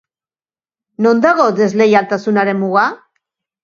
[1.07, 2.91] Non dago desleialtasunaren muga?